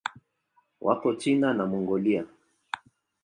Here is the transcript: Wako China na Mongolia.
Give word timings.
Wako 0.85 1.09
China 1.21 1.47
na 1.53 1.65
Mongolia. 1.71 2.23